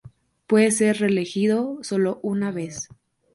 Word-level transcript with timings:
Puede 0.47 0.71
ser 0.71 0.97
reelegido 0.99 1.77
solo 1.83 2.19
una 2.23 2.49
vez. 2.51 2.87